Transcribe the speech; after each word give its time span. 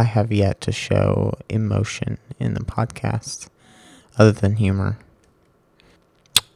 I 0.00 0.04
have 0.04 0.32
yet 0.32 0.62
to 0.62 0.72
show 0.72 1.34
emotion 1.50 2.16
in 2.38 2.54
the 2.54 2.64
podcast 2.64 3.50
other 4.16 4.32
than 4.32 4.56
humor. 4.56 4.98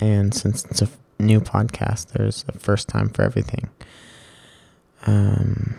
And 0.00 0.32
since 0.32 0.64
it's 0.64 0.80
a 0.80 0.88
new 1.18 1.42
podcast, 1.42 2.12
there's 2.12 2.46
a 2.48 2.58
first 2.58 2.88
time 2.88 3.10
for 3.10 3.20
everything. 3.20 3.68
Um, 5.06 5.76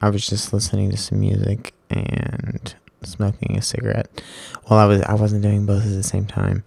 I 0.00 0.08
was 0.08 0.26
just 0.26 0.54
listening 0.54 0.90
to 0.90 0.96
some 0.96 1.20
music 1.20 1.74
and 1.90 2.74
smoking 3.02 3.58
a 3.58 3.60
cigarette. 3.60 4.22
Well, 4.70 4.78
I 4.78 4.86
was 4.86 5.02
I 5.02 5.12
wasn't 5.12 5.42
doing 5.42 5.66
both 5.66 5.84
at 5.84 5.92
the 5.92 6.02
same 6.02 6.24
time. 6.24 6.64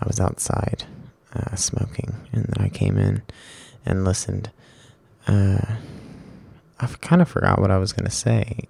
I 0.00 0.06
was 0.06 0.18
outside 0.20 0.84
uh, 1.34 1.54
smoking, 1.54 2.16
and 2.32 2.46
then 2.46 2.64
I 2.64 2.70
came 2.70 2.96
in 2.96 3.20
and 3.84 4.06
listened. 4.06 4.48
Uh, 5.26 5.76
I 6.80 6.86
kind 7.02 7.20
of 7.20 7.28
forgot 7.28 7.60
what 7.60 7.70
I 7.70 7.76
was 7.76 7.92
gonna 7.92 8.08
say, 8.08 8.60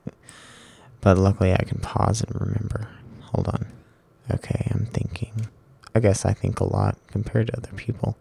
but 1.00 1.18
luckily 1.18 1.52
I 1.52 1.62
can 1.64 1.78
pause 1.78 2.22
and 2.22 2.40
remember. 2.40 2.88
Hold 3.32 3.48
on. 3.48 3.66
Okay, 4.30 4.68
I'm 4.72 4.86
thinking. 4.86 5.48
I 5.94 6.00
guess 6.00 6.24
I 6.24 6.32
think 6.32 6.60
a 6.60 6.64
lot 6.64 6.96
compared 7.08 7.48
to 7.48 7.56
other 7.56 7.72
people. 7.76 8.16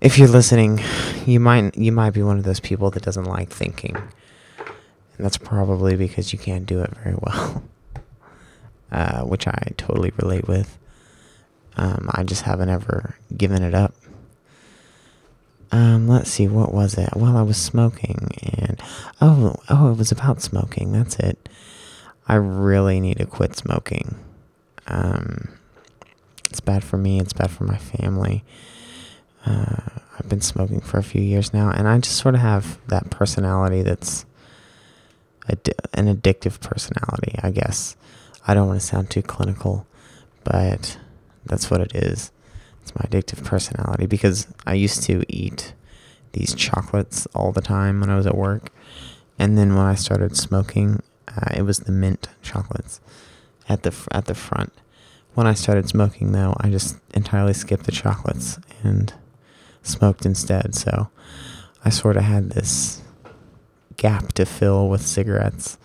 If 0.00 0.18
you're 0.18 0.28
listening, 0.28 0.80
you 1.26 1.40
might 1.40 1.76
you 1.76 1.92
might 1.92 2.10
be 2.10 2.22
one 2.22 2.38
of 2.38 2.44
those 2.44 2.60
people 2.60 2.90
that 2.92 3.02
doesn't 3.02 3.24
like 3.24 3.50
thinking. 3.50 3.96
And 3.96 5.26
that's 5.26 5.36
probably 5.36 5.96
because 5.96 6.32
you 6.32 6.38
can't 6.38 6.64
do 6.64 6.80
it 6.80 6.90
very 7.02 7.16
well. 7.20 7.62
Uh, 8.92 9.22
which 9.22 9.46
I 9.46 9.72
totally 9.76 10.10
relate 10.16 10.48
with. 10.48 10.76
Um, 11.76 12.10
I 12.12 12.24
just 12.24 12.42
haven't 12.42 12.70
ever 12.70 13.14
given 13.36 13.62
it 13.62 13.72
up. 13.72 13.94
Um, 15.72 16.08
let's 16.08 16.30
see, 16.30 16.48
what 16.48 16.74
was 16.74 16.98
it? 16.98 17.10
Well, 17.14 17.36
I 17.36 17.42
was 17.42 17.56
smoking, 17.56 18.28
and 18.58 18.80
oh, 19.20 19.54
oh, 19.68 19.92
it 19.92 19.98
was 19.98 20.10
about 20.10 20.42
smoking. 20.42 20.92
That's 20.92 21.16
it. 21.18 21.48
I 22.26 22.34
really 22.34 23.00
need 23.00 23.18
to 23.18 23.26
quit 23.26 23.56
smoking. 23.56 24.16
Um, 24.88 25.50
it's 26.48 26.60
bad 26.60 26.82
for 26.82 26.96
me. 26.96 27.20
It's 27.20 27.32
bad 27.32 27.50
for 27.50 27.64
my 27.64 27.76
family. 27.76 28.44
Uh, 29.46 29.76
I've 30.18 30.28
been 30.28 30.40
smoking 30.40 30.80
for 30.80 30.98
a 30.98 31.02
few 31.02 31.22
years 31.22 31.54
now, 31.54 31.70
and 31.70 31.88
I 31.88 31.98
just 31.98 32.16
sort 32.16 32.34
of 32.34 32.40
have 32.40 32.78
that 32.88 33.10
personality 33.10 33.82
that's 33.82 34.26
an 35.48 36.06
addictive 36.06 36.60
personality, 36.60 37.36
I 37.42 37.50
guess. 37.50 37.96
I 38.46 38.54
don't 38.54 38.68
want 38.68 38.80
to 38.80 38.86
sound 38.86 39.10
too 39.10 39.22
clinical, 39.22 39.86
but 40.44 40.98
that's 41.46 41.70
what 41.70 41.80
it 41.80 41.94
is. 41.94 42.32
It's 42.82 42.94
my 42.94 43.02
addictive 43.02 43.44
personality 43.44 44.06
because 44.06 44.46
I 44.66 44.74
used 44.74 45.02
to 45.04 45.24
eat 45.28 45.74
these 46.32 46.54
chocolates 46.54 47.26
all 47.34 47.52
the 47.52 47.60
time 47.60 48.00
when 48.00 48.10
I 48.10 48.16
was 48.16 48.26
at 48.26 48.36
work. 48.36 48.70
And 49.38 49.56
then 49.56 49.74
when 49.74 49.86
I 49.86 49.94
started 49.94 50.36
smoking, 50.36 51.02
uh, 51.28 51.54
it 51.56 51.62
was 51.62 51.80
the 51.80 51.92
mint 51.92 52.28
chocolates 52.42 53.00
at 53.68 53.82
the 53.82 53.94
at 54.12 54.26
the 54.26 54.34
front. 54.34 54.72
When 55.34 55.46
I 55.46 55.54
started 55.54 55.88
smoking, 55.88 56.32
though, 56.32 56.54
I 56.58 56.70
just 56.70 56.98
entirely 57.14 57.54
skipped 57.54 57.84
the 57.84 57.92
chocolates 57.92 58.58
and 58.82 59.12
smoked 59.82 60.26
instead. 60.26 60.74
So 60.74 61.08
I 61.84 61.90
sort 61.90 62.16
of 62.16 62.24
had 62.24 62.50
this 62.50 63.00
gap 63.96 64.32
to 64.32 64.44
fill 64.44 64.88
with 64.88 65.06
cigarettes. 65.06 65.78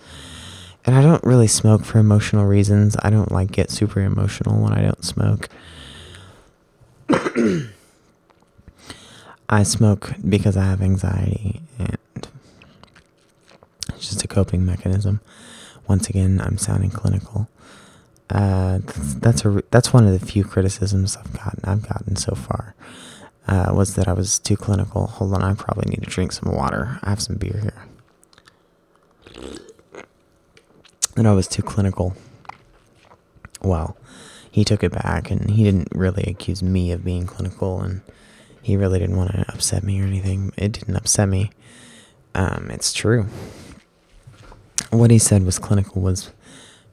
And 0.86 0.96
I 0.96 1.02
don't 1.02 1.24
really 1.24 1.48
smoke 1.48 1.84
for 1.84 2.00
emotional 2.00 2.46
reasons. 2.46 2.96
I 3.04 3.10
don't 3.10 3.32
like 3.32 3.52
get 3.52 3.72
super 3.72 4.02
emotional 4.02 4.62
when 4.62 4.74
I 4.74 4.82
don't 4.82 5.04
smoke. 5.04 5.50
I 9.50 9.64
smoke 9.64 10.14
because 10.28 10.56
I 10.58 10.64
have 10.64 10.82
anxiety 10.82 11.62
and 11.78 11.98
it's 13.90 14.10
just 14.10 14.24
a 14.24 14.28
coping 14.28 14.66
mechanism. 14.66 15.22
Once 15.88 16.10
again, 16.10 16.42
I'm 16.42 16.58
sounding 16.58 16.90
clinical. 16.90 17.48
Uh, 18.30 18.80
that's, 18.80 19.14
that's 19.16 19.46
a 19.46 19.64
that's 19.70 19.94
one 19.94 20.08
of 20.08 20.20
the 20.20 20.26
few 20.26 20.44
criticisms 20.44 21.16
I've 21.16 21.34
gotten 21.34 21.60
I've 21.64 21.88
gotten 21.88 22.16
so 22.16 22.34
far. 22.34 22.74
Uh, 23.48 23.72
was 23.76 23.94
that 23.96 24.08
I 24.08 24.14
was 24.14 24.40
too 24.40 24.58
clinical. 24.58 25.06
Hold 25.06 25.34
on, 25.34 25.44
I 25.44 25.54
probably 25.54 25.90
need 25.92 26.04
to 26.04 26.10
drink 26.10 26.32
some 26.32 26.52
water. 26.52 27.00
I 27.04 27.10
have 27.10 27.22
some 27.22 27.36
beer 27.36 27.60
here. 27.62 27.86
that 31.16 31.26
I 31.26 31.34
was 31.34 31.48
too 31.48 31.62
clinical. 31.62 32.16
Well, 33.62 33.98
he 34.56 34.64
took 34.64 34.86
it 34.86 34.94
back 34.94 35.30
and 35.30 35.52
he 35.52 35.66
didn't 35.66 35.90
really 35.94 36.24
accuse 36.24 36.64
me 36.64 36.94
of 36.94 37.04
being 37.04 37.26
clinical 37.26 37.82
and 37.82 38.00
he 38.62 38.78
really 38.78 39.00
didn't 39.00 39.18
want 39.18 39.32
to 39.32 39.46
upset 39.52 39.84
me 39.84 40.00
or 40.00 40.06
anything. 40.06 40.54
It 40.56 40.72
didn't 40.72 40.96
upset 40.96 41.28
me. 41.28 41.52
Um, 42.34 42.72
it's 42.72 42.94
true. 42.94 43.28
What 44.92 45.12
he 45.12 45.20
said 45.20 45.44
was 45.44 45.60
clinical 45.60 46.02
was 46.02 46.32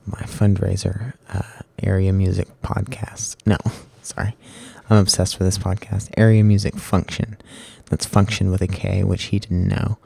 my 0.06 0.22
fundraiser, 0.22 1.12
uh, 1.32 1.62
area 1.80 2.12
music 2.12 2.48
podcast. 2.62 3.36
No, 3.46 3.58
sorry. 4.02 4.34
I'm 4.90 4.96
obsessed 4.96 5.38
with 5.38 5.46
this 5.46 5.58
podcast. 5.58 6.10
Area 6.16 6.42
music 6.42 6.74
function. 6.74 7.36
That's 7.86 8.06
function 8.06 8.50
with 8.50 8.60
a 8.60 8.66
K, 8.66 9.04
which 9.04 9.24
he 9.24 9.38
didn't 9.38 9.68
know. 9.68 9.98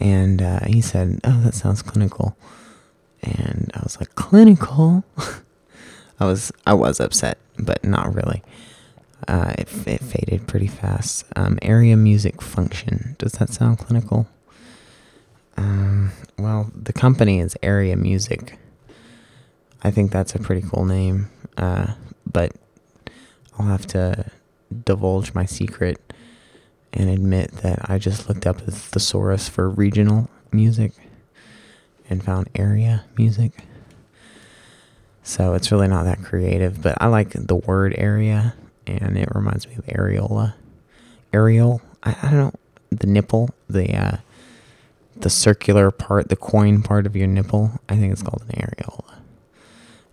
And 0.00 0.42
uh, 0.42 0.64
he 0.66 0.80
said, 0.80 1.20
Oh, 1.22 1.42
that 1.42 1.54
sounds 1.54 1.80
clinical 1.80 2.36
and 3.22 3.70
I 3.72 3.80
was 3.84 4.00
like, 4.00 4.16
clinical. 4.16 5.04
I 6.22 6.24
was 6.24 6.52
I 6.64 6.74
was 6.74 7.00
upset, 7.00 7.36
but 7.58 7.82
not 7.82 8.14
really. 8.14 8.44
Uh, 9.26 9.54
it, 9.58 9.68
it 9.88 10.00
faded 10.00 10.46
pretty 10.46 10.68
fast. 10.68 11.24
Um, 11.34 11.58
area 11.62 11.96
music 11.96 12.40
function. 12.40 13.16
Does 13.18 13.32
that 13.32 13.50
sound 13.50 13.78
clinical? 13.78 14.28
Um, 15.56 16.12
well, 16.38 16.70
the 16.80 16.92
company 16.92 17.40
is 17.40 17.56
Area 17.60 17.96
Music. 17.96 18.56
I 19.82 19.90
think 19.90 20.12
that's 20.12 20.36
a 20.36 20.38
pretty 20.38 20.62
cool 20.62 20.84
name. 20.84 21.28
Uh, 21.56 21.94
but 22.24 22.52
I'll 23.58 23.66
have 23.66 23.86
to 23.88 24.30
divulge 24.84 25.34
my 25.34 25.44
secret 25.44 26.00
and 26.92 27.10
admit 27.10 27.50
that 27.62 27.90
I 27.90 27.98
just 27.98 28.28
looked 28.28 28.46
up 28.46 28.58
the 28.60 28.70
thesaurus 28.70 29.48
for 29.48 29.68
regional 29.68 30.30
music 30.52 30.92
and 32.08 32.22
found 32.22 32.48
area 32.54 33.06
music. 33.18 33.64
So 35.22 35.54
it's 35.54 35.70
really 35.70 35.88
not 35.88 36.04
that 36.04 36.22
creative, 36.22 36.82
but 36.82 36.98
I 37.00 37.06
like 37.06 37.30
the 37.30 37.56
word 37.56 37.94
area, 37.96 38.54
and 38.86 39.16
it 39.16 39.28
reminds 39.34 39.68
me 39.68 39.76
of 39.76 39.86
areola. 39.86 40.54
Areole, 41.32 41.80
I, 42.02 42.16
I 42.22 42.30
don't 42.30 42.38
know, 42.38 42.52
the 42.90 43.06
nipple, 43.06 43.50
the 43.68 43.94
uh, 43.96 44.16
the 45.16 45.30
circular 45.30 45.90
part, 45.90 46.28
the 46.28 46.36
coin 46.36 46.82
part 46.82 47.06
of 47.06 47.14
your 47.14 47.28
nipple. 47.28 47.70
I 47.88 47.96
think 47.96 48.12
it's 48.12 48.22
called 48.22 48.42
an 48.48 48.60
areola. 48.60 49.14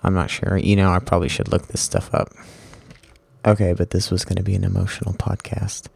I'm 0.04 0.14
not 0.14 0.30
sure. 0.30 0.58
You 0.58 0.76
know, 0.76 0.92
I 0.92 1.00
probably 1.00 1.30
should 1.30 1.52
look 1.52 1.68
this 1.68 1.82
stuff 1.82 2.14
up. 2.14 2.30
Okay, 3.46 3.74
but 3.74 3.90
this 3.90 4.12
was 4.12 4.26
going 4.26 4.38
to 4.38 4.44
be 4.44 4.56
an 4.56 4.64
emotional 4.64 5.14
podcast. 5.14 5.88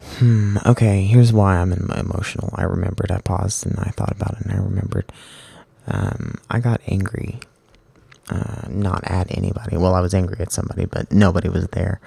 Hmm, 0.00 0.56
okay, 0.66 1.04
here's 1.04 1.32
why 1.32 1.56
I'm 1.56 1.72
emotional. 1.72 2.50
I 2.54 2.64
remembered, 2.64 3.10
I 3.10 3.20
paused 3.20 3.66
and 3.66 3.78
I 3.78 3.90
thought 3.90 4.12
about 4.12 4.34
it 4.34 4.46
and 4.46 4.52
I 4.52 4.56
remembered. 4.56 5.12
Um, 5.88 6.36
I 6.50 6.60
got 6.60 6.80
angry. 6.86 7.40
Uh, 8.30 8.66
not 8.68 9.02
at 9.04 9.26
anybody. 9.36 9.78
Well, 9.78 9.94
I 9.94 10.00
was 10.00 10.12
angry 10.12 10.36
at 10.40 10.52
somebody, 10.52 10.84
but 10.84 11.10
nobody 11.10 11.48
was 11.48 11.66
there. 11.68 11.98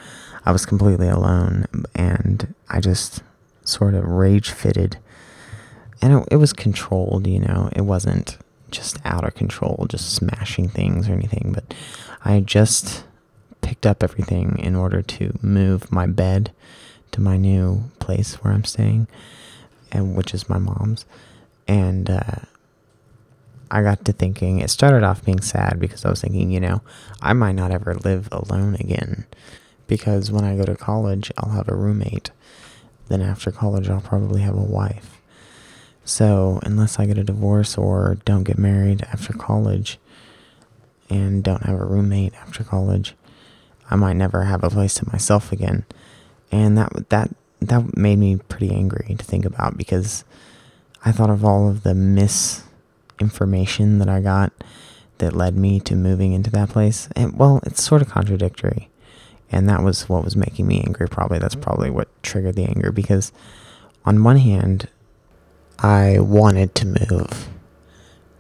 I 0.46 0.52
was 0.52 0.68
completely 0.68 1.08
alone 1.08 1.66
and 1.96 2.54
I 2.70 2.80
just 2.80 3.24
sort 3.64 3.96
of 3.96 4.06
rage 4.06 4.52
fitted. 4.52 4.98
And 6.00 6.14
it, 6.14 6.28
it 6.32 6.36
was 6.36 6.54
controlled, 6.54 7.26
you 7.26 7.40
know, 7.40 7.70
it 7.76 7.82
wasn't 7.82 8.38
just 8.70 9.00
out 9.04 9.26
of 9.26 9.36
control, 9.36 9.88
just 9.90 10.14
smashing 10.14 10.70
things 10.70 11.10
or 11.10 11.14
anything, 11.14 11.52
but 11.54 11.74
I 12.24 12.40
just 12.40 13.04
picked 13.62 13.86
up 13.86 14.04
everything 14.04 14.58
in 14.60 14.76
order 14.76 15.02
to 15.02 15.38
move 15.42 15.92
my 15.92 16.08
bed 16.08 16.52
to 17.12 17.22
my 17.22 17.38
new 17.38 17.84
place 18.00 18.36
where 18.36 18.54
I'm 18.54 18.64
staying, 18.64 19.08
and 19.92 20.16
which 20.16 20.34
is 20.34 20.50
my 20.50 20.58
mom's. 20.58 21.06
And 21.68 22.10
uh, 22.10 22.40
I 23.72 23.82
got 23.82 24.06
to 24.06 24.14
thinking. 24.14 24.60
It 24.60 24.70
started 24.70 25.04
off 25.04 25.26
being 25.26 25.42
sad 25.42 25.80
because 25.80 26.06
I 26.06 26.10
was 26.10 26.22
thinking, 26.22 26.52
you 26.52 26.60
know, 26.60 26.82
I 27.22 27.34
might 27.34 27.54
not 27.54 27.72
ever 27.72 27.96
live 27.96 28.28
alone 28.32 28.76
again, 28.76 29.26
because 29.88 30.32
when 30.32 30.44
I 30.44 30.56
go 30.56 30.64
to 30.64 30.76
college, 30.76 31.32
I'll 31.38 31.54
have 31.54 31.70
a 31.70 31.76
roommate. 31.76 32.32
Then 33.08 33.22
after 33.22 33.52
college, 33.52 33.90
I'll 33.90 34.02
probably 34.02 34.42
have 34.42 34.56
a 34.56 34.62
wife. 34.62 35.22
So 36.06 36.60
unless 36.64 37.00
I 37.00 37.06
get 37.06 37.18
a 37.18 37.24
divorce 37.24 37.78
or 37.78 38.18
don't 38.26 38.44
get 38.44 38.58
married 38.58 39.04
after 39.12 39.34
college, 39.34 39.98
and 41.10 41.44
don't 41.44 41.64
have 41.64 41.80
a 41.80 41.86
roommate 41.86 42.34
after 42.36 42.64
college, 42.64 43.16
I 43.90 43.96
might 43.96 44.16
never 44.16 44.44
have 44.44 44.64
a 44.64 44.70
place 44.70 44.94
to 44.96 45.10
myself 45.10 45.52
again 45.52 45.86
and 46.52 46.78
that 46.78 47.10
that 47.10 47.34
that 47.60 47.96
made 47.96 48.18
me 48.18 48.38
pretty 48.38 48.74
angry 48.74 49.16
to 49.18 49.24
think 49.24 49.46
about 49.46 49.78
because 49.78 50.24
I 51.06 51.12
thought 51.12 51.30
of 51.30 51.46
all 51.46 51.70
of 51.70 51.84
the 51.84 51.94
misinformation 53.22 54.00
that 54.00 54.10
I 54.10 54.20
got 54.20 54.52
that 55.20 55.36
led 55.36 55.56
me 55.56 55.80
to 55.82 55.96
moving 55.96 56.34
into 56.34 56.50
that 56.52 56.70
place. 56.70 57.08
And 57.16 57.38
well, 57.38 57.62
it's 57.64 57.84
sort 57.84 58.02
of 58.02 58.10
contradictory. 58.10 58.90
And 59.52 59.70
that 59.70 59.84
was 59.84 60.10
what 60.10 60.24
was 60.24 60.36
making 60.36 60.66
me 60.66 60.82
angry. 60.82 61.08
Probably 61.08 61.38
that's 61.38 61.56
probably 61.56 61.90
what 61.90 62.08
triggered 62.24 62.56
the 62.56 62.66
anger 62.66 62.92
because 62.92 63.32
on 64.06 64.24
one 64.24 64.38
hand, 64.38 64.88
I 65.78 66.20
wanted 66.20 66.74
to 66.76 66.86
move, 66.86 67.50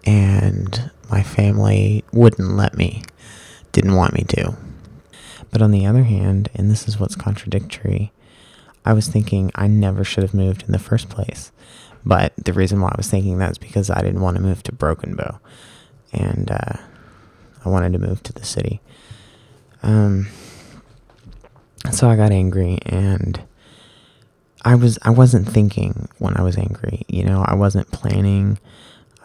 and 0.06 0.92
my 1.10 1.24
family 1.24 2.04
wouldn't 2.14 2.56
let 2.56 2.78
me, 2.78 3.04
didn't 3.72 3.96
want 3.96 4.14
me 4.14 4.24
to. 4.30 4.56
But 5.52 5.62
on 5.62 5.72
the 5.72 5.86
other 5.86 6.04
hand, 6.04 6.50
and 6.54 6.70
this 6.70 6.88
is 6.88 7.00
what's 7.00 7.16
contradictory, 7.16 8.12
I 8.86 8.94
was 8.94 9.08
thinking 9.08 9.52
I 9.56 9.68
never 9.68 10.04
should 10.04 10.24
have 10.24 10.36
moved 10.36 10.64
in 10.64 10.72
the 10.72 10.80
first 10.80 11.10
place. 11.10 11.52
But 12.06 12.34
the 12.36 12.54
reason 12.54 12.82
why 12.82 12.90
I 12.90 12.98
was 12.98 13.10
thinking 13.10 13.38
that 13.38 13.52
is 13.52 13.58
because 13.58 13.90
I 13.90 14.02
didn't 14.02 14.22
want 14.22 14.38
to 14.38 14.44
move 14.44 14.64
to 14.64 14.74
Broken 14.74 15.16
Bow, 15.16 15.40
and 16.12 16.50
uh, 16.50 16.78
I 17.64 17.70
wanted 17.70 17.94
to 17.94 18.00
move 18.00 18.24
to 18.24 18.34
the 18.34 18.46
city. 18.46 18.82
Um, 19.84 20.28
so 21.92 22.10
I 22.10 22.16
got 22.16 22.32
angry, 22.32 22.80
and 22.86 23.42
I 24.64 24.76
was 24.76 24.98
I 25.04 25.12
wasn't 25.12 25.48
thinking 25.48 26.08
when 26.18 26.38
I 26.38 26.42
was 26.42 26.58
angry. 26.58 27.04
You 27.08 27.24
know, 27.24 27.44
I 27.48 27.56
wasn't 27.56 27.92
planning. 27.92 28.60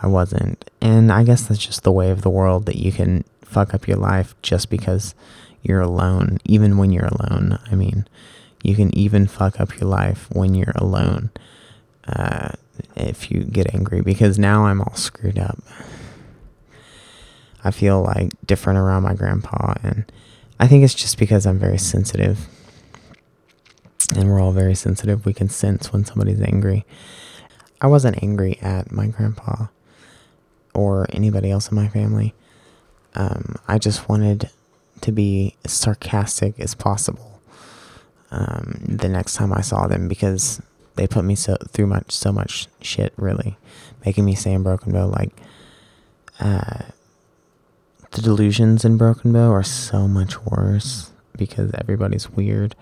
I 0.02 0.08
wasn't, 0.08 0.70
and 0.82 1.11
I 1.11 1.25
guess 1.25 1.46
that's 1.46 1.64
just 1.64 1.82
the 1.82 1.93
way 1.93 2.11
of 2.11 2.20
the 2.20 2.29
world 2.31 2.67
that 2.67 2.76
you 2.76 2.93
can 2.93 3.25
fuck 3.43 3.72
up 3.72 3.88
your 3.88 3.96
life 3.96 4.34
just 4.43 4.69
because 4.69 5.14
you're 5.62 5.81
alone, 5.81 6.38
even 6.44 6.76
when 6.76 6.93
you're 6.93 7.06
alone. 7.06 7.58
I 7.70 7.75
mean, 7.75 8.06
you 8.62 8.76
can 8.76 8.96
even 8.96 9.26
fuck 9.26 9.58
up 9.58 9.81
your 9.81 9.88
life 9.88 10.29
when 10.31 10.55
you're 10.55 10.75
alone. 10.75 11.31
Uh, 12.06 12.35
if 13.06 13.31
you 13.31 13.44
get 13.44 13.75
angry 13.75 14.00
because 14.00 14.38
now 14.38 14.67
I'm 14.67 14.81
all 14.81 14.94
screwed 14.94 15.38
up. 15.38 15.58
I 17.64 17.70
feel 17.70 18.03
like 18.03 18.31
different 18.44 18.79
around 18.79 19.03
my 19.03 19.14
grandpa 19.14 19.75
and 19.82 20.11
I 20.58 20.67
think 20.67 20.85
it's 20.85 20.94
just 20.94 21.19
because 21.19 21.47
I'm 21.47 21.58
very 21.58 21.79
sensitive. 21.79 22.47
And 24.14 24.31
we're 24.31 24.41
all 24.41 24.53
very 24.53 24.75
sensitive. 24.75 25.26
We 25.26 25.35
can 25.35 25.49
sense 25.49 25.93
when 25.93 26.05
somebody's 26.05 26.41
angry. 26.41 26.85
I 27.81 27.88
wasn't 27.88 28.23
angry 28.23 28.58
at 28.62 28.93
my 28.93 29.08
grandpa 29.08 29.67
or 30.75 31.06
anybody 31.11 31.50
else 31.50 31.70
in 31.70 31.75
my 31.75 31.88
family. 31.88 32.35
Um, 33.14 33.56
I 33.67 33.79
just 33.79 34.08
wanted 34.08 34.50
to 35.00 35.12
be 35.12 35.56
as 35.64 35.73
sarcastic 35.73 36.58
as 36.61 36.75
possible 36.75 37.41
um, 38.31 38.79
the 38.87 39.08
next 39.08 39.35
time 39.35 39.53
I 39.53 39.61
saw 39.61 39.87
them 39.87 40.08
because 40.08 40.61
they 40.96 41.06
put 41.06 41.25
me 41.25 41.34
so 41.34 41.56
through 41.69 41.87
much 41.87 42.10
so 42.10 42.32
much 42.32 42.69
shit 42.81 43.12
really 43.16 43.56
making 44.04 44.25
me 44.25 44.34
say 44.34 44.52
in 44.52 44.62
broken 44.62 44.93
bow 44.93 45.06
like 45.06 45.32
uh, 46.40 46.82
the 48.12 48.22
delusions 48.22 48.84
in 48.84 48.96
broken 48.96 49.32
bow 49.32 49.50
are 49.50 49.62
so 49.62 50.06
much 50.06 50.43
worse 50.44 51.10
because 51.37 51.70
everybody's 51.75 52.31
weird 52.31 52.75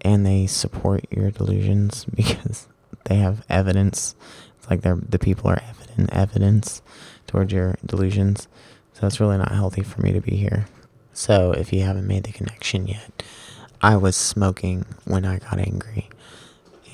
and 0.00 0.26
they 0.26 0.46
support 0.46 1.04
your 1.10 1.30
delusions 1.30 2.04
because 2.14 2.68
they 3.04 3.16
have 3.16 3.44
evidence. 3.48 4.14
It's 4.58 4.70
like 4.70 4.82
they're 4.82 4.96
the 4.96 5.18
people 5.18 5.50
are 5.50 5.62
evident 5.68 6.12
evidence 6.12 6.82
towards 7.26 7.52
your 7.52 7.76
delusions. 7.84 8.48
So 8.92 9.06
it's 9.06 9.20
really 9.20 9.38
not 9.38 9.52
healthy 9.52 9.82
for 9.82 10.00
me 10.02 10.12
to 10.12 10.20
be 10.20 10.36
here. 10.36 10.66
So 11.12 11.52
if 11.52 11.72
you 11.72 11.82
haven't 11.82 12.06
made 12.06 12.24
the 12.24 12.32
connection 12.32 12.86
yet 12.86 13.22
i 13.82 13.96
was 13.96 14.16
smoking 14.16 14.84
when 15.04 15.24
i 15.24 15.38
got 15.38 15.58
angry 15.58 16.08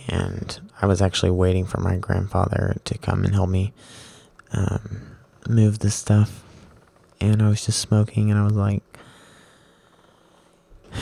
and 0.08 0.60
I 0.80 0.86
was 0.86 1.02
actually 1.02 1.30
waiting 1.30 1.66
for 1.66 1.80
my 1.80 1.96
grandfather 1.96 2.76
to 2.84 2.98
come 2.98 3.24
and 3.24 3.34
help 3.34 3.50
me 3.50 3.72
um, 4.52 5.16
move 5.48 5.80
the 5.80 5.90
stuff. 5.90 6.42
And 7.20 7.42
I 7.42 7.48
was 7.48 7.66
just 7.66 7.80
smoking, 7.80 8.30
and 8.30 8.38
I 8.38 8.44
was 8.44 8.54
like, 8.54 8.82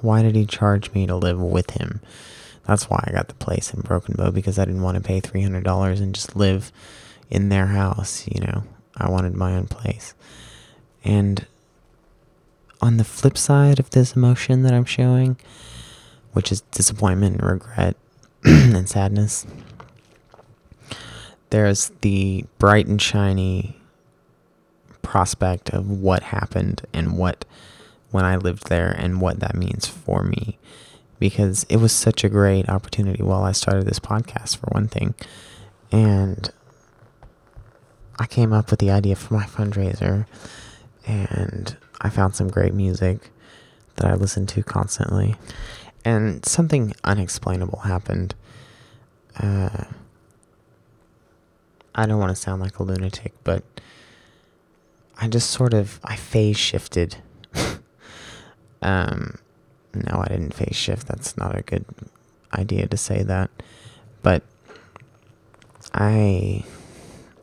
why 0.00 0.22
did 0.22 0.34
he 0.34 0.46
charge 0.46 0.92
me 0.92 1.06
to 1.06 1.14
live 1.14 1.40
with 1.40 1.70
him? 1.70 2.00
That's 2.66 2.88
why 2.88 3.04
I 3.06 3.12
got 3.12 3.28
the 3.28 3.34
place 3.34 3.72
in 3.72 3.80
Broken 3.80 4.14
Bow 4.16 4.30
because 4.30 4.58
I 4.58 4.64
didn't 4.64 4.82
want 4.82 4.96
to 4.96 5.02
pay 5.02 5.20
$300 5.20 6.00
and 6.00 6.14
just 6.14 6.36
live 6.36 6.72
in 7.30 7.48
their 7.48 7.66
house, 7.66 8.26
you 8.28 8.40
know. 8.40 8.64
I 8.96 9.10
wanted 9.10 9.34
my 9.34 9.54
own 9.54 9.66
place. 9.66 10.14
And 11.04 11.46
on 12.80 12.96
the 12.96 13.04
flip 13.04 13.36
side 13.38 13.78
of 13.78 13.90
this 13.90 14.14
emotion 14.14 14.62
that 14.62 14.74
I'm 14.74 14.84
showing, 14.84 15.36
which 16.32 16.52
is 16.52 16.60
disappointment 16.72 17.40
and 17.40 17.50
regret, 17.50 17.96
and 18.44 18.88
sadness. 18.88 19.46
There's 21.50 21.90
the 22.00 22.44
bright 22.58 22.86
and 22.86 23.00
shiny 23.00 23.76
prospect 25.02 25.70
of 25.70 25.90
what 25.90 26.22
happened 26.22 26.82
and 26.92 27.18
what 27.18 27.44
when 28.10 28.24
I 28.24 28.36
lived 28.36 28.68
there 28.68 28.90
and 28.90 29.20
what 29.20 29.40
that 29.40 29.54
means 29.54 29.86
for 29.86 30.22
me. 30.22 30.58
Because 31.18 31.64
it 31.68 31.76
was 31.76 31.92
such 31.92 32.24
a 32.24 32.28
great 32.28 32.68
opportunity 32.68 33.22
while 33.22 33.44
I 33.44 33.52
started 33.52 33.86
this 33.86 34.00
podcast, 34.00 34.56
for 34.56 34.66
one 34.72 34.88
thing. 34.88 35.14
And 35.92 36.50
I 38.18 38.26
came 38.26 38.52
up 38.52 38.70
with 38.70 38.80
the 38.80 38.90
idea 38.90 39.14
for 39.14 39.34
my 39.34 39.44
fundraiser 39.44 40.26
and 41.06 41.76
I 42.00 42.08
found 42.10 42.34
some 42.34 42.48
great 42.48 42.74
music 42.74 43.30
that 43.96 44.10
I 44.10 44.14
listened 44.14 44.48
to 44.50 44.62
constantly 44.62 45.36
and 46.04 46.44
something 46.44 46.94
unexplainable 47.04 47.80
happened. 47.80 48.34
Uh, 49.38 49.84
I 51.94 52.06
don't 52.06 52.18
want 52.18 52.30
to 52.30 52.36
sound 52.36 52.62
like 52.62 52.78
a 52.78 52.82
lunatic, 52.82 53.32
but 53.44 53.62
I 55.18 55.28
just 55.28 55.50
sort 55.50 55.74
of 55.74 56.00
I 56.04 56.16
phase 56.16 56.56
shifted. 56.56 57.16
um, 58.82 59.38
no, 59.94 60.24
I 60.24 60.28
didn't 60.28 60.54
phase 60.54 60.76
shift. 60.76 61.06
That's 61.06 61.36
not 61.36 61.56
a 61.56 61.62
good 61.62 61.84
idea 62.54 62.86
to 62.86 62.96
say 62.96 63.22
that, 63.22 63.50
but 64.22 64.42
I 65.92 66.64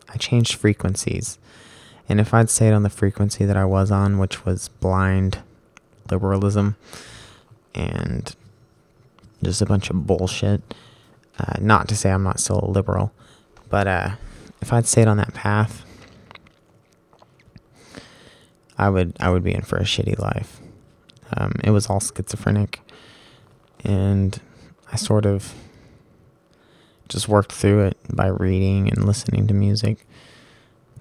I 0.10 0.18
changed 0.18 0.56
frequencies, 0.56 1.38
and 2.08 2.20
if 2.20 2.34
I'd 2.34 2.50
stayed 2.50 2.74
on 2.74 2.84
the 2.84 2.90
frequency 2.90 3.46
that 3.46 3.58
I 3.58 3.66
was 3.66 3.92
on, 3.92 4.18
which 4.18 4.46
was 4.46 4.70
blind 4.70 5.40
liberalism, 6.10 6.76
and 7.76 8.36
just 9.44 9.62
a 9.62 9.66
bunch 9.66 9.90
of 9.90 10.06
bullshit. 10.06 10.62
Uh, 11.38 11.54
not 11.62 11.88
to 11.88 11.96
say 11.96 12.12
I'm 12.12 12.24
not 12.24 12.40
still 12.40 12.60
a 12.62 12.70
liberal, 12.70 13.14
but 13.70 13.88
uh, 13.88 14.12
if 14.62 14.74
I'd 14.74 14.86
stayed 14.86 15.08
on 15.08 15.18
that 15.18 15.34
path, 15.34 15.86
I 18.78 18.90
would 18.90 19.16
I 19.20 19.30
would 19.30 19.44
be 19.44 19.54
in 19.54 19.62
for 19.62 19.78
a 19.78 19.84
shitty 19.84 20.20
life. 20.20 20.60
Um, 21.36 21.54
it 21.64 21.72
was 21.72 21.88
all 21.88 22.00
schizophrenic, 22.00 22.82
and 23.84 24.40
I 24.92 24.96
sort 24.96 25.26
of 25.26 25.54
just 27.08 27.28
worked 27.28 27.52
through 27.52 27.86
it 27.86 27.98
by 28.10 28.28
reading 28.28 28.88
and 28.90 29.06
listening 29.06 29.48
to 29.48 29.54
music. 29.54 30.06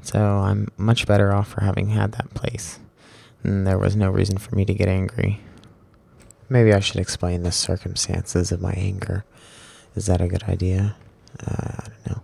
So 0.03 0.21
I'm 0.21 0.69
much 0.77 1.07
better 1.07 1.33
off 1.33 1.49
for 1.49 1.63
having 1.63 1.89
had 1.89 2.13
that 2.13 2.33
place. 2.35 2.79
And 3.43 3.67
there 3.67 3.79
was 3.79 3.95
no 3.95 4.11
reason 4.11 4.39
for 4.39 4.55
me 4.57 4.65
to 4.65 4.75
get 4.75 4.89
angry. 4.89 5.41
Maybe 6.49 6.73
I 6.73 6.81
should 6.81 7.01
explain 7.01 7.43
the 7.43 7.53
circumstances 7.53 8.53
of 8.53 8.61
my 8.61 8.73
anger. 8.73 9.25
Is 9.95 10.07
that 10.07 10.21
a 10.21 10.29
good 10.29 10.45
idea? 10.45 10.97
Uh, 11.47 11.77
I 11.79 11.85
don't 11.85 12.07
know. 12.07 12.23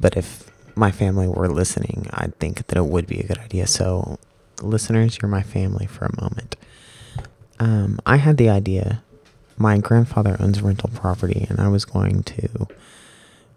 But 0.00 0.16
if 0.16 0.50
my 0.74 0.90
family 0.90 1.28
were 1.28 1.48
listening, 1.48 2.08
I'd 2.12 2.38
think 2.38 2.66
that 2.66 2.76
it 2.76 2.86
would 2.86 3.06
be 3.06 3.20
a 3.20 3.26
good 3.26 3.38
idea. 3.38 3.66
So, 3.66 4.18
listeners, 4.60 5.18
you're 5.20 5.30
my 5.30 5.42
family 5.42 5.86
for 5.86 6.06
a 6.06 6.20
moment. 6.20 6.56
Um, 7.60 8.00
I 8.04 8.16
had 8.16 8.38
the 8.38 8.48
idea. 8.48 9.02
My 9.56 9.78
grandfather 9.78 10.36
owns 10.40 10.60
rental 10.62 10.90
property, 10.92 11.46
and 11.48 11.60
I 11.60 11.68
was 11.68 11.84
going 11.84 12.24
to. 12.24 12.66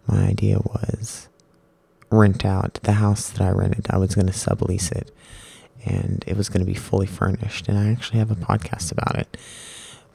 My 0.06 0.26
idea 0.26 0.58
was 0.58 1.28
rent 2.10 2.44
out 2.44 2.74
the 2.84 2.92
house 2.92 3.30
that 3.30 3.40
I 3.40 3.50
rented. 3.50 3.86
I 3.90 3.98
was 3.98 4.14
going 4.14 4.28
to 4.28 4.32
sublease 4.32 4.92
it 4.92 5.10
and 5.86 6.24
it 6.26 6.36
was 6.36 6.48
going 6.48 6.60
to 6.60 6.70
be 6.70 6.74
fully 6.74 7.06
furnished. 7.06 7.68
And 7.68 7.78
I 7.78 7.90
actually 7.90 8.18
have 8.18 8.30
a 8.30 8.36
podcast 8.36 8.92
about 8.92 9.16
it. 9.16 9.36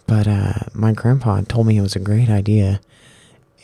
But 0.05 0.27
uh, 0.27 0.53
my 0.73 0.91
grandpa 0.91 1.41
told 1.41 1.67
me 1.67 1.77
it 1.77 1.81
was 1.81 1.95
a 1.95 1.99
great 1.99 2.29
idea 2.29 2.81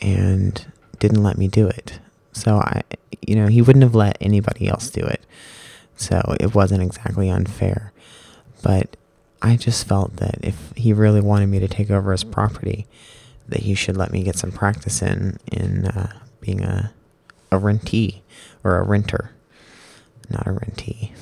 and 0.00 0.72
didn't 0.98 1.22
let 1.22 1.36
me 1.36 1.46
do 1.48 1.68
it. 1.68 2.00
So 2.32 2.56
I, 2.56 2.82
you 3.20 3.36
know, 3.36 3.46
he 3.46 3.60
wouldn't 3.60 3.82
have 3.82 3.94
let 3.94 4.16
anybody 4.20 4.68
else 4.68 4.90
do 4.90 5.04
it. 5.04 5.22
So 5.96 6.36
it 6.40 6.54
wasn't 6.54 6.82
exactly 6.82 7.28
unfair. 7.28 7.92
But 8.62 8.96
I 9.42 9.56
just 9.56 9.86
felt 9.86 10.16
that 10.16 10.38
if 10.42 10.72
he 10.76 10.92
really 10.92 11.20
wanted 11.20 11.48
me 11.48 11.58
to 11.58 11.68
take 11.68 11.90
over 11.90 12.12
his 12.12 12.24
property, 12.24 12.86
that 13.48 13.60
he 13.60 13.74
should 13.74 13.96
let 13.96 14.12
me 14.12 14.22
get 14.22 14.36
some 14.36 14.52
practice 14.52 15.02
in 15.02 15.38
in 15.50 15.86
uh, 15.86 16.18
being 16.40 16.62
a 16.62 16.92
a 17.50 17.58
rentee 17.58 18.20
or 18.62 18.78
a 18.78 18.82
renter, 18.84 19.30
not 20.30 20.46
a 20.46 20.50
rentee. 20.50 21.12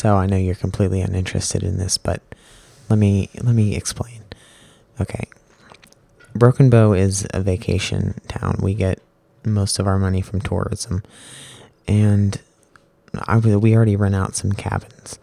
So 0.00 0.16
I 0.16 0.24
know 0.24 0.38
you're 0.38 0.54
completely 0.54 1.02
uninterested 1.02 1.62
in 1.62 1.76
this, 1.76 1.98
but 1.98 2.22
let 2.88 2.98
me 2.98 3.28
let 3.42 3.54
me 3.54 3.76
explain. 3.76 4.22
Okay. 4.98 5.28
Broken 6.34 6.70
Bow 6.70 6.94
is 6.94 7.26
a 7.34 7.42
vacation 7.42 8.18
town. 8.26 8.60
We 8.62 8.72
get 8.72 9.02
most 9.44 9.78
of 9.78 9.86
our 9.86 9.98
money 9.98 10.22
from 10.22 10.40
tourism. 10.40 11.02
And 11.86 12.40
I 13.28 13.36
we 13.36 13.76
already 13.76 13.94
rent 13.94 14.14
out 14.14 14.34
some 14.34 14.52
cabins. 14.52 15.18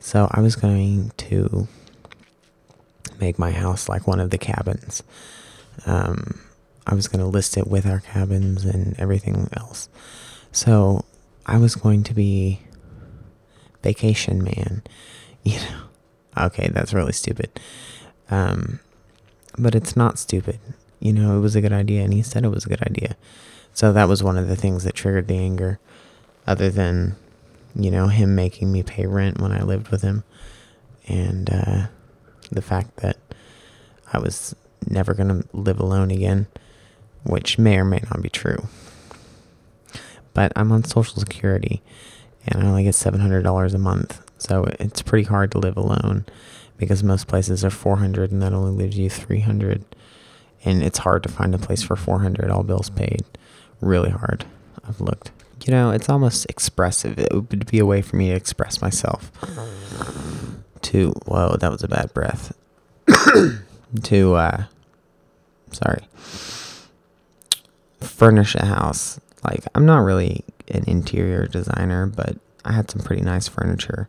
So 0.00 0.26
I 0.30 0.40
was 0.40 0.56
going 0.56 1.12
to 1.18 1.68
make 3.20 3.38
my 3.38 3.50
house 3.50 3.90
like 3.90 4.06
one 4.06 4.20
of 4.20 4.30
the 4.30 4.38
cabins. 4.38 5.02
Um, 5.84 6.40
I 6.86 6.94
was 6.94 7.08
going 7.08 7.20
to 7.20 7.30
list 7.30 7.58
it 7.58 7.66
with 7.66 7.84
our 7.84 8.00
cabins 8.00 8.64
and 8.64 8.98
everything 8.98 9.50
else. 9.52 9.90
So 10.50 11.04
I 11.44 11.58
was 11.58 11.74
going 11.74 12.04
to 12.04 12.14
be 12.14 12.60
vacation 13.84 14.42
man. 14.42 14.82
You 15.46 15.58
know, 15.58 16.46
okay, 16.46 16.70
that's 16.72 16.94
really 16.94 17.12
stupid. 17.12 17.60
Um, 18.30 18.80
but 19.58 19.74
it's 19.74 19.94
not 19.94 20.18
stupid. 20.18 20.58
You 20.98 21.12
know, 21.12 21.36
it 21.36 21.40
was 21.40 21.54
a 21.54 21.60
good 21.60 21.70
idea, 21.70 22.02
and 22.02 22.14
he 22.14 22.22
said 22.22 22.46
it 22.46 22.48
was 22.48 22.64
a 22.64 22.70
good 22.70 22.82
idea. 22.82 23.14
So 23.74 23.92
that 23.92 24.08
was 24.08 24.22
one 24.22 24.38
of 24.38 24.48
the 24.48 24.56
things 24.56 24.84
that 24.84 24.94
triggered 24.94 25.28
the 25.28 25.36
anger, 25.36 25.80
other 26.46 26.70
than, 26.70 27.16
you 27.74 27.90
know, 27.90 28.06
him 28.06 28.34
making 28.34 28.72
me 28.72 28.82
pay 28.82 29.04
rent 29.04 29.38
when 29.38 29.52
I 29.52 29.62
lived 29.62 29.88
with 29.88 30.00
him, 30.00 30.24
and 31.06 31.50
uh, 31.50 31.86
the 32.50 32.62
fact 32.62 32.96
that 33.02 33.18
I 34.14 34.18
was 34.18 34.56
never 34.88 35.12
going 35.12 35.28
to 35.28 35.48
live 35.52 35.78
alone 35.78 36.10
again, 36.10 36.46
which 37.24 37.58
may 37.58 37.76
or 37.76 37.84
may 37.84 38.00
not 38.10 38.22
be 38.22 38.30
true. 38.30 38.66
But 40.32 40.52
I'm 40.56 40.72
on 40.72 40.84
Social 40.84 41.20
Security, 41.20 41.82
and 42.46 42.62
I 42.62 42.66
only 42.66 42.84
get 42.84 42.94
$700 42.94 43.74
a 43.74 43.78
month, 43.78 44.20
so 44.38 44.64
it's 44.78 45.02
pretty 45.02 45.24
hard 45.24 45.50
to 45.52 45.58
live 45.58 45.76
alone 45.76 46.26
because 46.76 47.02
most 47.02 47.26
places 47.26 47.64
are 47.64 47.70
400 47.70 48.32
and 48.32 48.42
that 48.42 48.52
only 48.52 48.72
leaves 48.72 48.98
you 48.98 49.08
300 49.08 49.84
and 50.64 50.82
it's 50.82 50.98
hard 50.98 51.22
to 51.22 51.28
find 51.28 51.54
a 51.54 51.58
place 51.58 51.82
for 51.82 51.96
400 51.96 52.50
all 52.50 52.62
bills 52.62 52.90
paid. 52.90 53.24
Really 53.80 54.10
hard 54.10 54.44
i've 54.86 55.00
looked. 55.00 55.30
You 55.64 55.72
know 55.72 55.90
it's 55.90 56.08
almost 56.08 56.46
expressive. 56.46 57.18
It 57.18 57.32
would 57.32 57.66
be 57.70 57.78
a 57.78 57.86
way 57.86 58.02
for 58.02 58.16
me 58.16 58.28
to 58.28 58.34
express 58.34 58.82
myself. 58.82 59.30
To 60.82 61.10
whoa 61.26 61.56
that 61.56 61.70
was 61.70 61.82
a 61.82 61.88
bad 61.88 62.12
breath. 62.12 62.54
To 64.02 64.34
uh 64.34 64.64
sorry. 65.70 66.08
Furnish 68.00 68.56
a 68.56 68.66
house. 68.66 69.20
Like 69.44 69.64
i'm 69.74 69.86
not 69.86 69.98
really 69.98 70.44
an 70.68 70.84
interior 70.86 71.46
designer 71.46 72.06
but 72.06 72.36
i 72.64 72.72
had 72.72 72.90
some 72.90 73.02
pretty 73.02 73.22
nice 73.22 73.48
furniture 73.48 74.08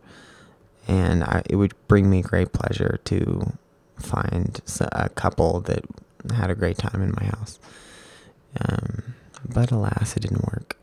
and 0.88 1.24
I, 1.24 1.41
it 1.50 1.55
would 1.55 1.74
bring 1.88 2.09
me 2.09 2.21
great 2.21 2.53
pleasure 2.53 3.00
to 3.05 3.53
find 3.97 4.62
a 4.91 5.09
couple 5.09 5.62
that 5.62 5.83
had 6.35 6.50
a 6.50 6.55
great 6.55 6.77
time 6.77 7.01
in 7.01 7.15
my 7.19 7.25
house. 7.25 7.59
Um, 8.59 9.15
but 9.47 9.71
alas, 9.71 10.15
it 10.15 10.21
didn't 10.21 10.45
work. 10.45 10.77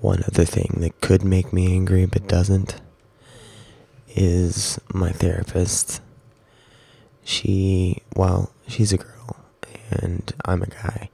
One 0.00 0.22
other 0.26 0.44
thing 0.44 0.78
that 0.78 1.00
could 1.00 1.24
make 1.24 1.52
me 1.52 1.72
angry 1.72 2.06
but 2.06 2.26
doesn't 2.26 2.80
is 4.08 4.80
my 4.92 5.10
therapist. 5.10 6.00
She, 7.24 8.02
well, 8.16 8.52
she's 8.66 8.92
a 8.92 8.98
girl 8.98 9.36
and 9.90 10.32
I'm 10.44 10.62
a 10.62 10.66
guy. 10.66 11.10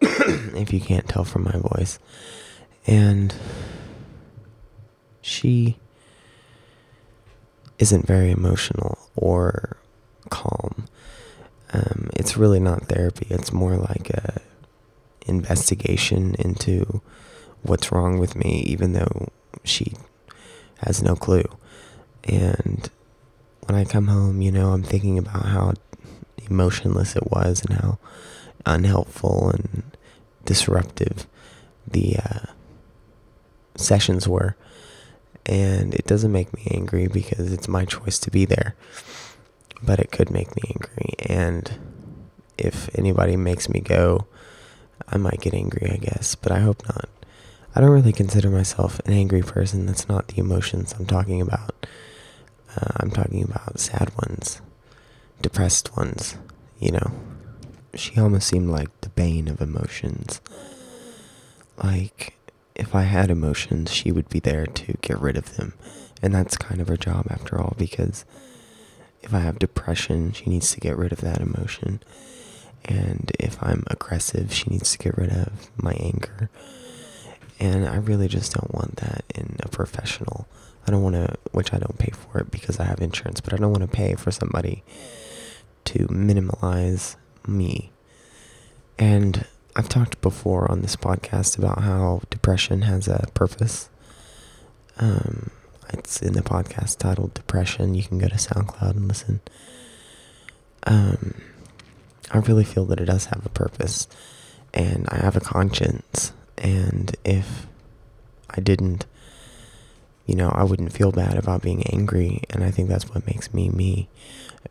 if 0.00 0.72
you 0.72 0.80
can't 0.80 1.08
tell 1.08 1.24
from 1.24 1.44
my 1.44 1.56
voice. 1.56 1.98
And 2.86 3.34
she 5.20 5.78
isn't 7.78 8.06
very 8.06 8.30
emotional 8.30 8.98
or 9.16 9.76
calm. 10.30 10.86
Um, 11.72 12.10
it's 12.14 12.36
really 12.36 12.60
not 12.60 12.88
therapy. 12.88 13.26
It's 13.30 13.52
more 13.52 13.76
like 13.76 14.10
a 14.10 14.40
investigation 15.26 16.34
into 16.38 17.00
what's 17.62 17.92
wrong 17.92 18.18
with 18.18 18.36
me, 18.36 18.62
even 18.66 18.92
though 18.92 19.28
she 19.64 19.94
has 20.78 21.02
no 21.02 21.14
clue. 21.14 21.44
And 22.24 22.90
when 23.66 23.78
I 23.78 23.84
come 23.84 24.08
home, 24.08 24.42
you 24.42 24.50
know, 24.50 24.72
I'm 24.72 24.82
thinking 24.82 25.18
about 25.18 25.46
how 25.46 25.74
emotionless 26.50 27.16
it 27.16 27.30
was 27.30 27.64
and 27.64 27.78
how 27.78 27.98
unhelpful 28.66 29.50
and 29.50 29.96
disruptive 30.44 31.26
the 31.86 32.16
uh, 32.16 32.46
sessions 33.76 34.28
were 34.28 34.56
and 35.46 35.94
it 35.94 36.06
doesn't 36.06 36.32
make 36.32 36.52
me 36.54 36.66
angry 36.70 37.08
because 37.08 37.52
it's 37.52 37.68
my 37.68 37.84
choice 37.84 38.18
to 38.20 38.30
be 38.30 38.44
there. 38.44 38.74
But 39.82 39.98
it 39.98 40.12
could 40.12 40.30
make 40.30 40.54
me 40.54 40.62
angry, 40.68 41.14
and 41.28 41.72
if 42.56 42.88
anybody 42.96 43.36
makes 43.36 43.68
me 43.68 43.80
go, 43.80 44.26
I 45.08 45.16
might 45.16 45.40
get 45.40 45.54
angry, 45.54 45.90
I 45.90 45.96
guess, 45.96 46.36
but 46.36 46.52
I 46.52 46.60
hope 46.60 46.86
not. 46.88 47.08
I 47.74 47.80
don't 47.80 47.90
really 47.90 48.12
consider 48.12 48.48
myself 48.48 49.00
an 49.06 49.12
angry 49.12 49.42
person. 49.42 49.86
That's 49.86 50.08
not 50.08 50.28
the 50.28 50.38
emotions 50.38 50.94
I'm 50.96 51.06
talking 51.06 51.40
about. 51.40 51.86
Uh, 52.76 52.92
I'm 52.96 53.10
talking 53.10 53.42
about 53.42 53.80
sad 53.80 54.12
ones, 54.24 54.60
depressed 55.40 55.96
ones, 55.96 56.36
you 56.78 56.92
know. 56.92 57.12
She 57.94 58.18
almost 58.20 58.46
seemed 58.46 58.70
like 58.70 58.88
the 59.00 59.08
bane 59.08 59.48
of 59.48 59.60
emotions. 59.60 60.40
Like, 61.82 62.36
if 62.74 62.94
I 62.94 63.02
had 63.02 63.30
emotions, 63.30 63.92
she 63.92 64.12
would 64.12 64.28
be 64.28 64.40
there 64.40 64.66
to 64.66 64.92
get 65.00 65.20
rid 65.20 65.36
of 65.36 65.56
them. 65.56 65.74
And 66.22 66.34
that's 66.34 66.56
kind 66.56 66.80
of 66.80 66.88
her 66.88 66.96
job 66.96 67.26
after 67.30 67.60
all, 67.60 67.74
because 67.76 68.24
if 69.22 69.34
I 69.34 69.40
have 69.40 69.58
depression, 69.58 70.32
she 70.32 70.50
needs 70.50 70.72
to 70.72 70.80
get 70.80 70.96
rid 70.96 71.12
of 71.12 71.20
that 71.20 71.40
emotion. 71.40 72.00
And 72.84 73.30
if 73.38 73.62
I'm 73.62 73.84
aggressive, 73.88 74.52
she 74.52 74.70
needs 74.70 74.92
to 74.92 74.98
get 74.98 75.16
rid 75.16 75.30
of 75.30 75.70
my 75.76 75.92
anger. 75.92 76.50
And 77.60 77.86
I 77.88 77.96
really 77.96 78.28
just 78.28 78.54
don't 78.54 78.74
want 78.74 78.96
that 78.96 79.24
in 79.34 79.56
a 79.60 79.68
professional. 79.68 80.48
I 80.86 80.90
don't 80.90 81.02
want 81.02 81.14
to, 81.14 81.36
which 81.52 81.72
I 81.72 81.78
don't 81.78 81.98
pay 81.98 82.10
for 82.10 82.38
it 82.38 82.50
because 82.50 82.80
I 82.80 82.84
have 82.84 83.00
insurance, 83.00 83.40
but 83.40 83.52
I 83.52 83.56
don't 83.56 83.70
want 83.70 83.82
to 83.82 83.96
pay 83.96 84.14
for 84.16 84.32
somebody 84.32 84.82
to 85.84 86.08
minimalize 86.08 87.14
me. 87.46 87.92
And 88.98 89.46
I've 89.74 89.88
talked 89.88 90.20
before 90.20 90.70
on 90.70 90.82
this 90.82 90.96
podcast 90.96 91.56
about 91.56 91.82
how 91.82 92.20
depression 92.28 92.82
has 92.82 93.08
a 93.08 93.26
purpose. 93.32 93.88
Um, 94.98 95.50
it's 95.94 96.20
in 96.20 96.34
the 96.34 96.42
podcast 96.42 96.98
titled 96.98 97.32
Depression. 97.32 97.94
You 97.94 98.02
can 98.02 98.18
go 98.18 98.28
to 98.28 98.34
SoundCloud 98.34 98.90
and 98.90 99.08
listen. 99.08 99.40
Um, 100.86 101.40
I 102.30 102.38
really 102.38 102.64
feel 102.64 102.84
that 102.86 103.00
it 103.00 103.06
does 103.06 103.26
have 103.26 103.46
a 103.46 103.50
purpose, 103.50 104.08
and 104.74 105.08
I 105.08 105.16
have 105.16 105.36
a 105.36 105.40
conscience. 105.40 106.32
And 106.58 107.16
if 107.24 107.66
I 108.50 108.60
didn't, 108.60 109.06
you 110.26 110.34
know, 110.34 110.50
I 110.50 110.64
wouldn't 110.64 110.92
feel 110.92 111.12
bad 111.12 111.36
about 111.38 111.62
being 111.62 111.82
angry, 111.86 112.42
and 112.50 112.62
I 112.62 112.70
think 112.70 112.90
that's 112.90 113.08
what 113.08 113.26
makes 113.26 113.54
me 113.54 113.70
me. 113.70 114.10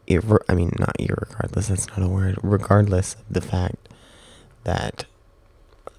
Irre- 0.08 0.46
I 0.48 0.54
mean, 0.54 0.74
not 0.78 0.96
irregardless. 1.00 1.68
That's 1.68 1.88
not 1.88 2.04
a 2.04 2.08
word. 2.08 2.38
Regardless 2.44 3.16
of 3.16 3.26
the 3.30 3.42
fact 3.42 3.88
that 4.64 5.06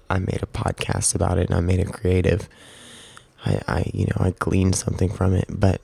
I 0.09 0.19
made 0.19 0.41
a 0.41 0.47
podcast 0.47 1.15
about 1.15 1.37
it 1.37 1.49
and 1.49 1.55
I 1.57 1.61
made 1.61 1.79
it 1.79 1.91
creative. 1.91 2.47
I, 3.45 3.61
I 3.67 3.91
you 3.93 4.05
know, 4.05 4.17
I 4.17 4.31
gleaned 4.31 4.75
something 4.75 5.11
from 5.11 5.33
it, 5.33 5.45
but 5.49 5.81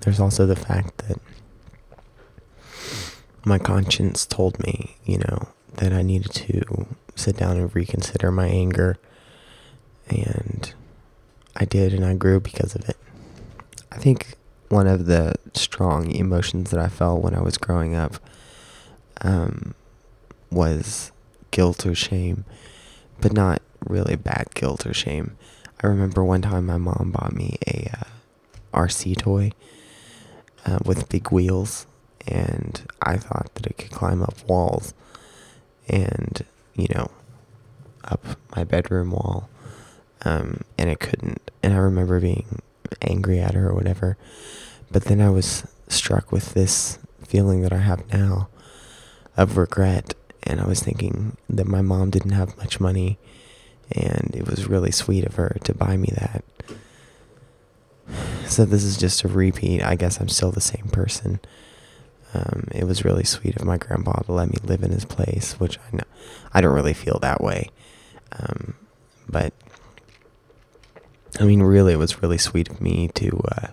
there's 0.00 0.20
also 0.20 0.46
the 0.46 0.56
fact 0.56 0.98
that 1.08 1.18
my 3.44 3.58
conscience 3.58 4.24
told 4.26 4.58
me, 4.60 4.96
you 5.04 5.18
know, 5.18 5.48
that 5.74 5.92
I 5.92 6.02
needed 6.02 6.32
to 6.32 6.86
sit 7.14 7.36
down 7.36 7.56
and 7.56 7.74
reconsider 7.74 8.30
my 8.30 8.46
anger. 8.46 8.96
And 10.08 10.72
I 11.56 11.64
did, 11.64 11.92
and 11.94 12.04
I 12.04 12.14
grew 12.14 12.40
because 12.40 12.74
of 12.74 12.88
it. 12.88 12.96
I 13.92 13.96
think 13.96 14.36
one 14.68 14.86
of 14.86 15.06
the 15.06 15.34
strong 15.54 16.10
emotions 16.10 16.70
that 16.70 16.80
I 16.80 16.88
felt 16.88 17.22
when 17.22 17.34
I 17.34 17.40
was 17.40 17.58
growing 17.58 17.94
up 17.94 18.16
um, 19.20 19.74
was 20.50 21.12
guilt 21.54 21.86
or 21.86 21.94
shame, 21.94 22.44
but 23.20 23.32
not 23.32 23.62
really 23.86 24.16
bad 24.16 24.48
guilt 24.54 24.84
or 24.84 24.92
shame. 24.92 25.36
I 25.80 25.86
remember 25.86 26.24
one 26.24 26.42
time 26.42 26.66
my 26.66 26.78
mom 26.78 27.12
bought 27.14 27.32
me 27.32 27.58
a 27.68 27.88
uh, 27.92 28.04
RC 28.76 29.16
toy 29.16 29.52
uh, 30.66 30.80
with 30.84 31.08
big 31.08 31.30
wheels, 31.30 31.86
and 32.26 32.82
I 33.00 33.18
thought 33.18 33.54
that 33.54 33.66
it 33.66 33.78
could 33.78 33.92
climb 33.92 34.20
up 34.20 34.34
walls 34.48 34.94
and, 35.88 36.44
you 36.74 36.88
know, 36.92 37.08
up 38.02 38.24
my 38.56 38.64
bedroom 38.64 39.12
wall, 39.12 39.48
um, 40.24 40.62
and 40.76 40.90
it 40.90 40.98
couldn't. 40.98 41.52
And 41.62 41.72
I 41.72 41.76
remember 41.76 42.18
being 42.18 42.62
angry 43.00 43.38
at 43.38 43.54
her 43.54 43.68
or 43.68 43.74
whatever. 43.74 44.16
But 44.90 45.04
then 45.04 45.20
I 45.20 45.30
was 45.30 45.68
struck 45.86 46.32
with 46.32 46.54
this 46.54 46.98
feeling 47.22 47.62
that 47.62 47.72
I 47.72 47.78
have 47.78 48.12
now 48.12 48.48
of 49.36 49.56
regret 49.56 50.14
and 50.44 50.60
I 50.60 50.66
was 50.66 50.80
thinking 50.80 51.36
that 51.48 51.66
my 51.66 51.82
mom 51.82 52.10
didn't 52.10 52.32
have 52.32 52.56
much 52.56 52.80
money, 52.80 53.18
and 53.92 54.30
it 54.34 54.48
was 54.48 54.68
really 54.68 54.90
sweet 54.90 55.24
of 55.24 55.34
her 55.36 55.56
to 55.64 55.74
buy 55.74 55.96
me 55.96 56.08
that. 56.16 56.44
So 58.46 58.66
this 58.66 58.84
is 58.84 58.98
just 58.98 59.24
a 59.24 59.28
repeat. 59.28 59.82
I 59.82 59.96
guess 59.96 60.20
I'm 60.20 60.28
still 60.28 60.52
the 60.52 60.60
same 60.60 60.88
person. 60.92 61.40
Um, 62.34 62.68
it 62.72 62.84
was 62.84 63.04
really 63.04 63.24
sweet 63.24 63.56
of 63.56 63.64
my 63.64 63.78
grandpa 63.78 64.20
to 64.20 64.32
let 64.32 64.50
me 64.50 64.58
live 64.62 64.82
in 64.82 64.90
his 64.90 65.06
place, 65.06 65.58
which 65.58 65.78
I 65.78 65.96
know 65.96 66.04
I 66.52 66.60
don't 66.60 66.74
really 66.74 66.92
feel 66.92 67.18
that 67.22 67.40
way. 67.40 67.70
Um, 68.32 68.74
but 69.28 69.54
I 71.40 71.44
mean, 71.44 71.62
really, 71.62 71.94
it 71.94 71.98
was 71.98 72.22
really 72.22 72.38
sweet 72.38 72.68
of 72.68 72.80
me 72.80 73.08
to 73.14 73.40
uh, 73.50 73.68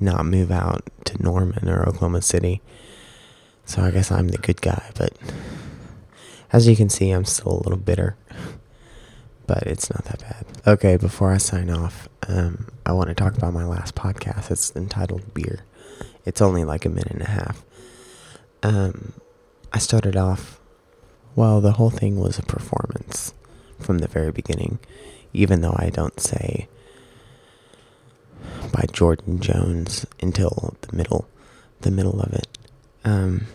not 0.00 0.24
move 0.24 0.50
out 0.50 0.88
to 1.04 1.22
Norman 1.22 1.68
or 1.68 1.86
Oklahoma 1.86 2.22
City. 2.22 2.62
So 3.64 3.82
I 3.82 3.90
guess 3.90 4.10
I'm 4.10 4.28
the 4.28 4.38
good 4.38 4.60
guy, 4.60 4.90
but 4.96 5.16
As 6.52 6.68
you 6.68 6.76
can 6.76 6.90
see, 6.90 7.10
I'm 7.10 7.24
still 7.24 7.52
a 7.52 7.62
little 7.62 7.78
bitter, 7.78 8.14
but 9.46 9.62
it's 9.62 9.90
not 9.90 10.04
that 10.04 10.20
bad. 10.20 10.44
Okay, 10.66 10.98
before 10.98 11.32
I 11.32 11.38
sign 11.38 11.70
off, 11.70 12.10
um, 12.28 12.68
I 12.84 12.92
want 12.92 13.08
to 13.08 13.14
talk 13.14 13.36
about 13.38 13.54
my 13.54 13.64
last 13.64 13.94
podcast. 13.94 14.50
It's 14.50 14.74
entitled 14.76 15.32
Beer. 15.32 15.60
It's 16.26 16.42
only 16.42 16.64
like 16.64 16.84
a 16.84 16.90
minute 16.90 17.10
and 17.10 17.22
a 17.22 17.28
half. 17.30 17.64
Um, 18.62 19.14
I 19.72 19.78
started 19.78 20.14
off, 20.14 20.60
well, 21.34 21.62
the 21.62 21.72
whole 21.72 21.90
thing 21.90 22.20
was 22.20 22.38
a 22.38 22.42
performance 22.42 23.32
from 23.78 23.98
the 23.98 24.08
very 24.08 24.30
beginning, 24.30 24.78
even 25.32 25.62
though 25.62 25.74
I 25.78 25.88
don't 25.88 26.20
say 26.20 26.68
by 28.72 28.84
Jordan 28.92 29.40
Jones 29.40 30.04
until 30.20 30.76
the 30.82 30.94
middle, 30.94 31.28
the 31.80 31.90
middle 31.90 32.20
of 32.20 32.34
it. 32.34 32.46
Um, 33.04 33.46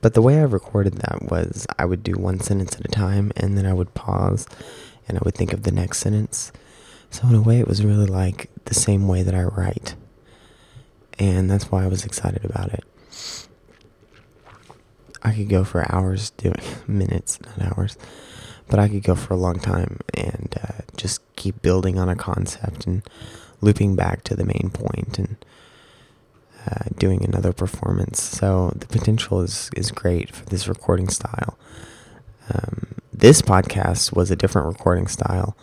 but 0.00 0.14
the 0.14 0.22
way 0.22 0.38
I 0.38 0.44
recorded 0.44 0.94
that 0.94 1.30
was 1.30 1.66
I 1.78 1.84
would 1.84 2.02
do 2.02 2.14
one 2.14 2.40
sentence 2.40 2.74
at 2.76 2.84
a 2.84 2.88
time 2.88 3.32
and 3.36 3.56
then 3.56 3.66
I 3.66 3.72
would 3.72 3.94
pause 3.94 4.46
and 5.06 5.18
I 5.18 5.20
would 5.24 5.34
think 5.34 5.52
of 5.52 5.64
the 5.64 5.72
next 5.72 5.98
sentence. 5.98 6.52
So, 7.10 7.26
in 7.28 7.34
a 7.34 7.42
way, 7.42 7.58
it 7.58 7.66
was 7.66 7.84
really 7.84 8.06
like 8.06 8.48
the 8.66 8.74
same 8.74 9.08
way 9.08 9.24
that 9.24 9.34
I 9.34 9.42
write. 9.42 9.96
And 11.18 11.50
that's 11.50 11.70
why 11.70 11.84
I 11.84 11.88
was 11.88 12.04
excited 12.04 12.44
about 12.44 12.72
it. 12.72 12.84
I 15.22 15.34
could 15.34 15.48
go 15.48 15.64
for 15.64 15.84
hours 15.92 16.30
doing 16.30 16.62
minutes, 16.86 17.38
not 17.42 17.72
hours, 17.72 17.98
but 18.68 18.78
I 18.78 18.88
could 18.88 19.02
go 19.02 19.14
for 19.14 19.34
a 19.34 19.36
long 19.36 19.58
time 19.58 19.98
and 20.14 20.54
uh, 20.62 20.82
just 20.96 21.20
keep 21.36 21.60
building 21.60 21.98
on 21.98 22.08
a 22.08 22.16
concept 22.16 22.86
and 22.86 23.02
looping 23.60 23.96
back 23.96 24.22
to 24.24 24.36
the 24.36 24.44
main 24.44 24.70
point 24.72 25.18
and 25.18 25.36
uh, 26.66 26.84
doing 26.98 27.24
another 27.24 27.52
performance. 27.52 28.22
So 28.22 28.72
the 28.76 28.86
potential 28.86 29.40
is 29.40 29.70
is 29.76 29.90
great 29.90 30.34
for 30.34 30.44
this 30.46 30.68
recording 30.68 31.08
style. 31.08 31.58
Um, 32.52 32.96
this 33.12 33.42
podcast 33.42 34.14
was 34.14 34.30
a 34.30 34.36
different 34.36 34.68
recording 34.68 35.06
style. 35.06 35.56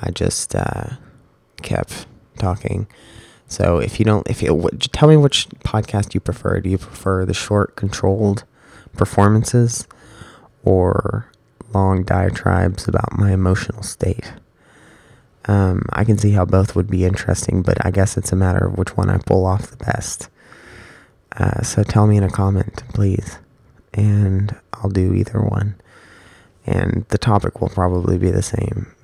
I 0.00 0.10
just 0.10 0.54
uh, 0.54 0.96
kept 1.62 2.06
talking. 2.38 2.86
So 3.46 3.78
if 3.78 3.98
you 3.98 4.04
don't, 4.04 4.28
if 4.28 4.42
you 4.42 4.68
tell 4.92 5.08
me 5.08 5.16
which 5.16 5.48
podcast 5.64 6.14
you 6.14 6.20
prefer. 6.20 6.60
Do 6.60 6.70
you 6.70 6.78
prefer 6.78 7.24
the 7.24 7.34
short, 7.34 7.76
controlled 7.76 8.44
performances, 8.94 9.86
or 10.64 11.30
long 11.74 12.02
diatribes 12.02 12.88
about 12.88 13.12
my 13.18 13.32
emotional 13.32 13.82
state? 13.82 14.32
Um, 15.46 15.86
I 15.92 16.04
can 16.04 16.18
see 16.18 16.30
how 16.30 16.44
both 16.44 16.76
would 16.76 16.88
be 16.88 17.04
interesting, 17.04 17.62
but 17.62 17.84
I 17.84 17.90
guess 17.90 18.16
it's 18.16 18.32
a 18.32 18.36
matter 18.36 18.66
of 18.66 18.78
which 18.78 18.96
one 18.96 19.10
I 19.10 19.18
pull 19.18 19.44
off 19.44 19.70
the 19.70 19.84
best. 19.84 20.28
Uh, 21.36 21.62
so 21.62 21.82
tell 21.82 22.06
me 22.06 22.16
in 22.16 22.22
a 22.22 22.30
comment, 22.30 22.82
please, 22.90 23.38
and 23.94 24.54
I'll 24.74 24.90
do 24.90 25.14
either 25.14 25.40
one. 25.40 25.76
And 26.64 27.04
the 27.08 27.18
topic 27.18 27.60
will 27.60 27.70
probably 27.70 28.18
be 28.18 28.30
the 28.30 28.42
same 28.42 28.94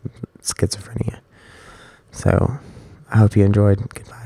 schizophrenia. 0.42 1.18
So 2.12 2.58
I 3.10 3.18
hope 3.18 3.36
you 3.36 3.44
enjoyed. 3.44 3.78
Goodbye. 3.92 4.17